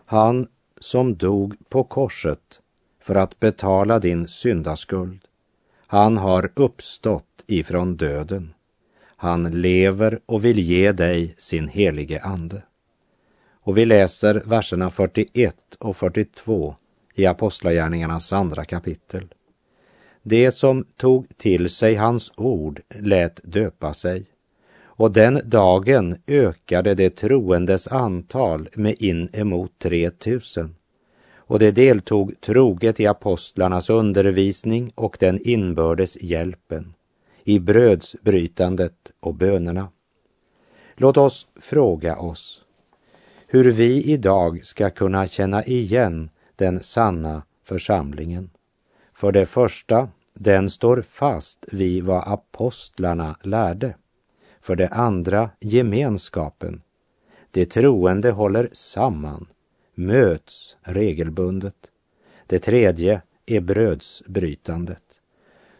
Han 0.05 0.47
som 0.79 1.15
dog 1.15 1.55
på 1.69 1.83
korset 1.83 2.61
för 3.01 3.15
att 3.15 3.39
betala 3.39 3.99
din 3.99 4.27
syndaskuld. 4.27 5.21
Han 5.87 6.17
har 6.17 6.51
uppstått 6.55 7.43
ifrån 7.47 7.95
döden. 7.95 8.53
Han 9.17 9.61
lever 9.61 10.19
och 10.25 10.45
vill 10.45 10.59
ge 10.59 10.91
dig 10.91 11.35
sin 11.37 11.67
helige 11.67 12.21
ande. 12.21 12.63
Och 13.61 13.77
vi 13.77 13.85
läser 13.85 14.43
verserna 14.45 14.91
41 14.91 15.55
och 15.79 15.97
42 15.97 16.75
i 17.15 17.25
Apostlagärningarnas 17.25 18.33
andra 18.33 18.65
kapitel. 18.65 19.33
Det 20.23 20.51
som 20.51 20.85
tog 20.97 21.37
till 21.37 21.69
sig 21.69 21.95
hans 21.95 22.31
ord 22.35 22.81
lät 22.89 23.39
döpa 23.43 23.93
sig 23.93 24.25
och 24.95 25.11
den 25.11 25.41
dagen 25.45 26.17
ökade 26.27 26.95
det 26.95 27.09
troendes 27.09 27.87
antal 27.87 28.69
med 28.75 28.95
in 29.01 29.29
emot 29.33 29.71
3000 29.79 30.75
och 31.47 31.59
det 31.59 31.71
deltog 31.71 32.41
troget 32.41 32.99
i 32.99 33.07
apostlarnas 33.07 33.89
undervisning 33.89 34.91
och 34.95 35.17
den 35.19 35.39
inbördes 35.47 36.23
hjälpen, 36.23 36.93
i 37.43 37.59
brödsbrytandet 37.59 39.11
och 39.19 39.35
bönerna. 39.35 39.89
Låt 40.95 41.17
oss 41.17 41.47
fråga 41.59 42.17
oss 42.17 42.61
hur 43.47 43.71
vi 43.71 44.03
idag 44.03 44.65
ska 44.65 44.89
kunna 44.89 45.27
känna 45.27 45.63
igen 45.63 46.29
den 46.55 46.83
sanna 46.83 47.43
församlingen. 47.63 48.49
För 49.13 49.31
det 49.31 49.45
första, 49.45 50.09
den 50.33 50.69
står 50.69 51.01
fast 51.01 51.65
vid 51.71 52.03
vad 52.03 52.23
apostlarna 52.27 53.37
lärde. 53.43 53.95
För 54.65 54.75
det 54.75 54.87
andra, 54.87 55.49
gemenskapen. 55.59 56.81
De 57.51 57.65
troende 57.65 58.31
håller 58.31 58.69
samman, 58.71 59.47
möts 59.95 60.77
regelbundet. 60.81 61.75
Det 62.47 62.59
tredje 62.59 63.21
är 63.45 63.61
brödsbrytandet, 63.61 65.03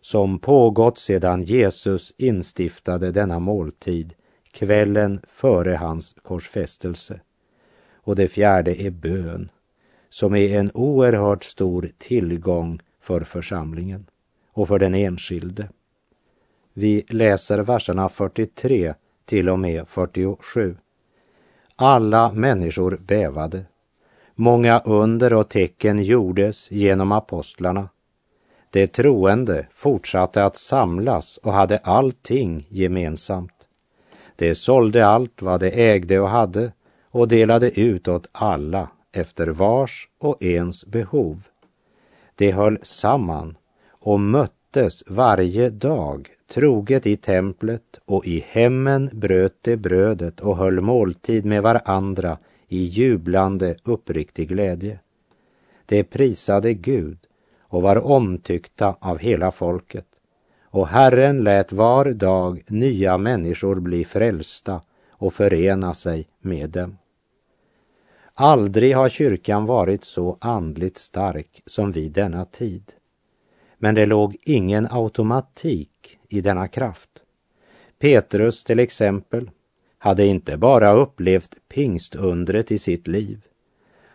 som 0.01 0.39
pågått 0.39 0.97
sedan 0.97 1.43
Jesus 1.43 2.13
instiftade 2.17 3.11
denna 3.11 3.39
måltid 3.39 4.13
kvällen 4.51 5.21
före 5.27 5.75
hans 5.75 6.15
korsfästelse. 6.23 7.21
Och 7.93 8.15
det 8.15 8.27
fjärde 8.27 8.81
är 8.81 8.91
bön, 8.91 9.51
som 10.09 10.35
är 10.35 10.59
en 10.59 10.71
oerhört 10.73 11.43
stor 11.43 11.91
tillgång 11.97 12.79
för 13.01 13.21
församlingen 13.21 14.05
och 14.51 14.67
för 14.67 14.79
den 14.79 14.95
enskilde. 14.95 15.69
Vi 16.77 17.05
läser 17.09 17.59
verserna 17.59 18.09
43 18.09 18.93
till 19.25 19.49
och 19.49 19.59
med 19.59 19.87
47. 19.87 20.77
Alla 21.75 22.31
människor 22.31 22.97
bävade. 23.01 23.65
Många 24.33 24.79
under 24.79 25.33
och 25.33 25.49
tecken 25.49 26.03
gjordes 26.03 26.71
genom 26.71 27.11
apostlarna. 27.11 27.89
De 28.69 28.87
troende 28.87 29.67
fortsatte 29.71 30.45
att 30.45 30.55
samlas 30.55 31.37
och 31.37 31.53
hade 31.53 31.77
allting 31.77 32.67
gemensamt. 32.69 33.67
De 34.35 34.55
sålde 34.55 35.07
allt 35.07 35.41
vad 35.41 35.59
de 35.59 35.91
ägde 35.91 36.19
och 36.19 36.29
hade 36.29 36.71
och 37.09 37.27
delade 37.27 37.79
ut 37.79 38.07
åt 38.07 38.29
alla 38.31 38.89
efter 39.11 39.47
vars 39.47 40.09
och 40.19 40.43
ens 40.43 40.85
behov. 40.85 41.47
De 42.35 42.51
höll 42.51 42.79
samman 42.81 43.57
och 43.89 44.19
möttes 44.19 45.03
varje 45.07 45.69
dag 45.69 46.34
troget 46.47 47.07
i 47.07 47.17
templet 47.17 47.99
och 48.05 48.27
i 48.27 48.45
hemmen 48.47 49.09
bröt 49.13 49.63
de 49.63 49.77
brödet 49.77 50.39
och 50.39 50.57
höll 50.57 50.81
måltid 50.81 51.45
med 51.45 51.63
varandra 51.63 52.37
i 52.67 52.83
jublande 52.83 53.75
uppriktig 53.83 54.49
glädje. 54.49 54.99
De 55.85 56.03
prisade 56.03 56.73
Gud 56.73 57.17
och 57.59 57.81
var 57.81 58.05
omtyckta 58.05 58.95
av 58.99 59.17
hela 59.17 59.51
folket. 59.51 60.07
Och 60.63 60.87
Herren 60.87 61.43
lät 61.43 61.71
var 61.71 62.05
dag 62.05 62.63
nya 62.67 63.17
människor 63.17 63.75
bli 63.75 64.05
frälsta 64.05 64.81
och 65.09 65.33
förena 65.33 65.93
sig 65.93 66.27
med 66.41 66.69
dem. 66.69 66.97
Aldrig 68.33 68.95
har 68.95 69.09
kyrkan 69.09 69.65
varit 69.65 70.03
så 70.03 70.37
andligt 70.41 70.97
stark 70.97 71.61
som 71.65 71.91
vid 71.91 72.11
denna 72.11 72.45
tid. 72.45 72.93
Men 73.77 73.95
det 73.95 74.05
låg 74.05 74.37
ingen 74.43 74.87
automatik 74.91 76.14
i 76.29 76.41
denna 76.41 76.67
kraft. 76.67 77.09
Petrus 77.99 78.63
till 78.63 78.79
exempel 78.79 79.51
hade 79.97 80.25
inte 80.25 80.57
bara 80.57 80.91
upplevt 80.91 81.55
pingstundret 81.67 82.71
i 82.71 82.77
sitt 82.77 83.07
liv. 83.07 83.41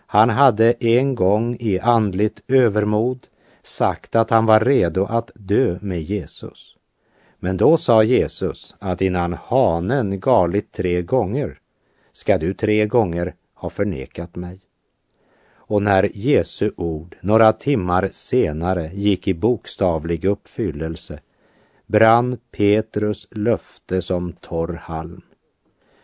Han 0.07 0.31
hade 0.31 0.73
en 0.73 1.15
gång 1.15 1.57
i 1.61 1.79
andligt 1.79 2.43
övermod 2.49 3.27
sagt 3.63 4.17
att 4.17 4.31
han 4.31 4.47
var 4.47 4.61
redo 4.61 5.05
att 5.05 5.31
dö 5.35 5.79
med 5.81 6.03
Jesus. 6.03 6.77
Men 7.39 7.57
då 7.57 7.77
sa 7.77 8.03
Jesus 8.03 8.75
att 8.79 9.03
innan 9.03 9.33
hanen 9.33 10.21
galit 10.21 10.73
tre 10.73 11.03
gånger 11.03 11.59
ska 12.13 12.39
du 12.39 12.55
tre 12.55 12.87
gånger 12.87 13.35
ha 13.55 13.71
förnekat 13.71 14.37
mig. 14.37 14.61
Och 15.53 15.83
när 15.83 16.11
Jesu 16.15 16.71
ord 16.77 17.17
några 17.21 17.53
timmar 17.53 18.09
senare 18.13 18.91
gick 18.93 19.29
i 19.29 19.35
bokstavlig 19.35 20.25
uppfyllelse 20.25 21.21
brann 21.91 22.39
Petrus 22.51 23.29
löfte 23.31 24.03
som 24.03 24.33
torr 24.33 24.73
halm. 24.73 25.23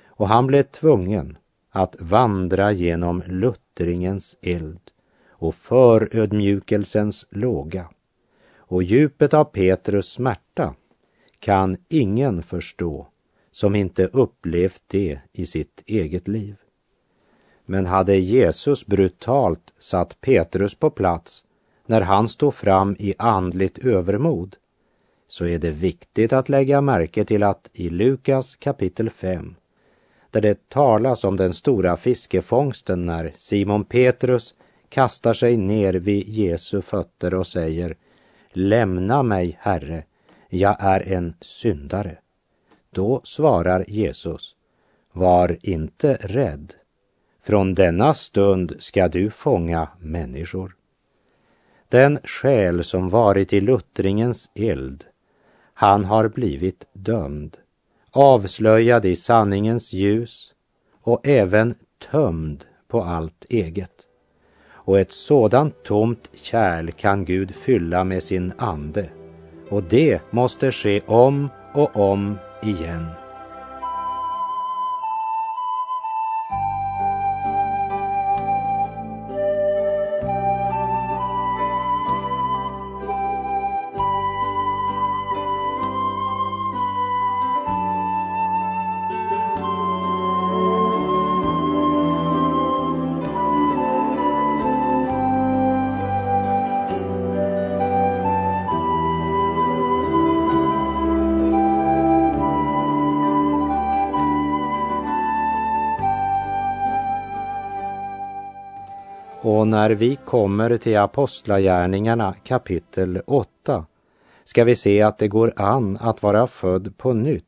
Och 0.07 0.29
han 0.29 0.47
blev 0.47 0.63
tvungen 0.63 1.39
att 1.71 1.97
vandra 2.01 2.73
genom 2.73 3.23
luttringens 3.27 4.37
eld 4.43 4.81
och 5.29 5.55
förödmjukelsens 5.55 7.27
låga. 7.31 7.89
Och 8.57 8.83
djupet 8.83 9.35
av 9.35 9.45
Petrus 9.45 10.13
smärta 10.13 10.75
kan 11.39 11.77
ingen 11.89 12.43
förstå 12.43 13.07
som 13.53 13.75
inte 13.75 14.07
upplevt 14.07 14.83
det 14.87 15.21
i 15.33 15.47
sitt 15.47 15.83
eget 15.87 16.29
liv. 16.29 16.57
Men 17.65 17.87
hade 17.87 18.17
Jesus 18.17 18.87
brutalt 18.87 19.73
satt 19.79 20.21
Petrus 20.21 20.75
på 20.75 20.91
plats 20.91 21.45
när 21.87 22.01
han 22.01 22.29
stod 22.29 22.55
fram 22.55 22.97
i 22.99 23.15
andligt 23.19 23.79
övermod 23.79 24.57
så 25.37 25.47
är 25.47 25.59
det 25.59 25.71
viktigt 25.71 26.33
att 26.33 26.49
lägga 26.49 26.81
märke 26.81 27.25
till 27.25 27.43
att 27.43 27.71
i 27.73 27.91
Lukas 27.91 28.57
kapitel 28.57 29.11
5 29.11 29.55
där 30.31 30.41
det 30.41 30.69
talas 30.69 31.25
om 31.25 31.37
den 31.37 31.55
stora 31.55 31.97
fiskefångsten 31.97 33.07
när 33.07 33.33
Simon 33.37 33.85
Petrus 33.85 34.55
kastar 34.89 35.35
sig 35.35 35.57
ner 35.57 35.95
vid 35.95 36.29
Jesu 36.29 36.83
fötter 36.83 37.35
och 37.35 37.47
säger 37.47 37.97
Lämna 38.53 39.23
mig, 39.23 39.59
Herre, 39.61 40.05
jag 40.49 40.77
är 40.81 41.09
en 41.09 41.35
syndare. 41.41 42.19
Då 42.91 43.21
svarar 43.25 43.85
Jesus 43.89 44.55
Var 45.13 45.59
inte 45.63 46.15
rädd. 46.15 46.75
Från 47.43 47.75
denna 47.75 48.15
stund 48.15 48.77
ska 48.79 49.09
du 49.09 49.31
fånga 49.31 49.89
människor. 49.99 50.77
Den 51.89 52.19
själ 52.25 52.85
som 52.85 53.09
varit 53.09 53.53
i 53.53 53.61
luttringens 53.61 54.51
eld, 54.55 55.05
han 55.79 56.05
har 56.05 56.29
blivit 56.29 56.87
dömd, 56.93 57.57
avslöjad 58.11 59.05
i 59.05 59.17
sanningens 59.17 59.93
ljus 59.93 60.53
och 61.03 61.27
även 61.27 61.75
tömd 62.11 62.65
på 62.89 63.03
allt 63.03 63.45
eget. 63.51 64.07
Och 64.71 64.99
ett 64.99 65.13
sådant 65.13 65.83
tomt 65.85 66.31
kärl 66.35 66.91
kan 66.91 67.25
Gud 67.25 67.55
fylla 67.55 68.05
med 68.05 68.23
sin 68.23 68.53
ande. 68.59 69.11
Och 69.69 69.83
det 69.83 70.21
måste 70.31 70.73
ske 70.73 71.01
om 71.07 71.49
och 71.75 71.97
om 71.97 72.39
igen. 72.63 73.07
När 109.87 109.95
vi 109.95 110.17
kommer 110.17 110.77
till 110.77 110.99
Apostlagärningarna 110.99 112.35
kapitel 112.45 113.21
8 113.27 113.87
ska 114.45 114.65
vi 114.65 114.77
se 114.77 115.03
att 115.03 115.19
det 115.19 115.29
går 115.29 115.53
an 115.57 115.99
att 116.01 116.23
vara 116.23 116.47
född 116.47 116.99
på 116.99 117.13
nytt 117.13 117.45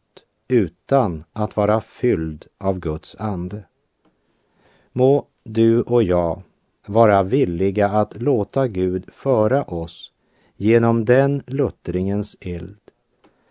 utan 0.48 1.24
att 1.33 1.57
vara 1.57 1.81
fylld 1.81 2.46
av 2.59 2.79
Guds 2.79 3.16
ande. 3.16 3.64
Må 4.92 5.27
du 5.44 5.83
och 5.83 6.03
jag 6.03 6.42
vara 6.87 7.22
villiga 7.22 7.88
att 7.88 8.22
låta 8.22 8.68
Gud 8.68 9.05
föra 9.12 9.62
oss 9.62 10.12
genom 10.57 11.05
den 11.05 11.42
luttringens 11.46 12.37
eld 12.40 12.81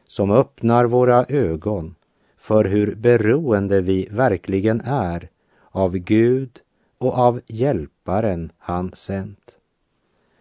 som 0.06 0.32
öppnar 0.32 0.86
våra 0.86 1.26
ögon 1.30 1.96
för 2.38 2.66
hur 2.66 2.96
beroende 2.96 3.82
vi 3.82 4.08
verkligen 4.12 4.82
är 4.82 5.30
av 5.72 5.98
Gud 5.98 6.62
och 6.98 7.18
av 7.18 7.42
hjälparen 7.48 8.52
han 8.58 8.94
sänt. 8.94 9.58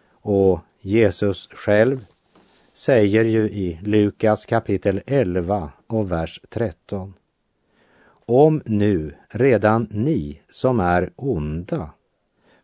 Och 0.09 0.59
Jesus 0.79 1.47
själv 1.51 2.05
säger 2.73 3.23
ju 3.23 3.49
i 3.49 3.79
Lukas 3.83 4.45
kapitel 4.45 5.01
11 5.07 5.71
och 5.87 6.11
vers 6.11 6.41
13. 6.49 7.13
Om 8.25 8.61
nu 8.65 9.13
redan 9.29 9.87
ni 9.91 10.41
som 10.49 10.79
är 10.79 11.09
onda 11.15 11.89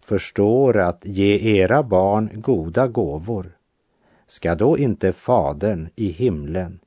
förstår 0.01 0.77
att 0.77 1.05
ge 1.05 1.61
era 1.61 1.83
barn 1.83 2.29
goda 2.33 2.87
gåvor, 2.87 3.57
ska 4.27 4.55
då 4.55 4.77
inte 4.77 5.13
Fadern 5.13 5.89
i 5.95 6.07
himlen 6.07 6.79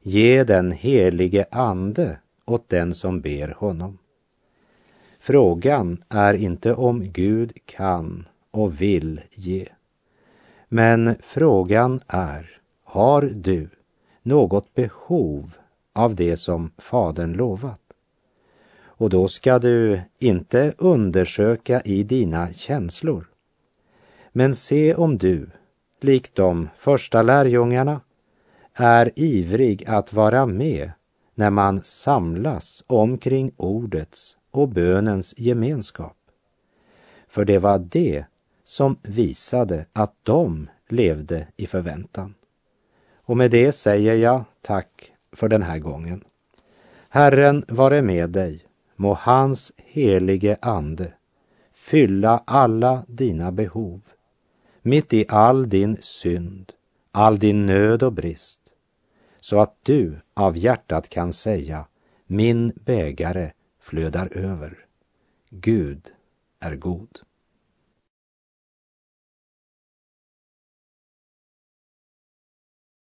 ge 0.00 0.44
den 0.44 0.72
helige 0.72 1.46
Ande 1.50 2.18
åt 2.46 2.68
den 2.68 2.94
som 2.94 3.20
ber 3.20 3.48
honom? 3.58 3.98
Frågan 5.22 6.04
är 6.08 6.34
inte 6.34 6.74
om 6.74 7.12
Gud 7.12 7.52
kan 7.64 8.28
och 8.50 8.80
vill 8.80 9.20
ge. 9.30 9.68
Men 10.68 11.16
frågan 11.20 12.00
är, 12.06 12.60
har 12.84 13.22
du 13.22 13.68
något 14.22 14.74
behov 14.74 15.56
av 15.92 16.14
det 16.14 16.36
som 16.36 16.70
Fadern 16.78 17.32
lovat? 17.32 17.80
Och 18.82 19.10
då 19.10 19.28
ska 19.28 19.58
du 19.58 20.00
inte 20.18 20.74
undersöka 20.78 21.80
i 21.80 22.02
dina 22.02 22.52
känslor. 22.52 23.26
Men 24.32 24.54
se 24.54 24.94
om 24.94 25.18
du, 25.18 25.50
likt 26.00 26.34
de 26.34 26.68
första 26.76 27.22
lärjungarna, 27.22 28.00
är 28.74 29.12
ivrig 29.16 29.84
att 29.88 30.12
vara 30.12 30.46
med 30.46 30.92
när 31.34 31.50
man 31.50 31.82
samlas 31.82 32.84
omkring 32.86 33.52
ordets 33.56 34.36
och 34.50 34.68
bönens 34.68 35.34
gemenskap. 35.36 36.16
För 37.28 37.44
det 37.44 37.58
var 37.58 37.78
det 37.78 38.24
som 38.64 38.96
visade 39.02 39.86
att 39.92 40.14
de 40.22 40.68
levde 40.88 41.46
i 41.56 41.66
förväntan. 41.66 42.34
Och 43.14 43.36
med 43.36 43.50
det 43.50 43.72
säger 43.72 44.14
jag 44.14 44.44
tack 44.62 45.12
för 45.32 45.48
den 45.48 45.62
här 45.62 45.78
gången. 45.78 46.24
Herren 47.08 47.64
vare 47.68 48.02
med 48.02 48.30
dig, 48.30 48.64
må 48.96 49.14
hans 49.14 49.72
helige 49.76 50.56
ande 50.62 51.12
fylla 51.72 52.42
alla 52.46 53.04
dina 53.08 53.52
behov, 53.52 54.00
mitt 54.82 55.12
i 55.12 55.24
all 55.28 55.68
din 55.68 55.96
synd, 56.00 56.72
all 57.12 57.38
din 57.38 57.66
nöd 57.66 58.02
och 58.02 58.12
brist, 58.12 58.60
så 59.40 59.60
att 59.60 59.76
du 59.82 60.16
av 60.34 60.56
hjärtat 60.56 61.08
kan 61.08 61.32
säga, 61.32 61.86
min 62.26 62.72
bägare 62.84 63.52
flödar 63.80 64.28
över. 64.32 64.86
Gud 65.50 66.12
är 66.60 66.76
god. 66.76 67.20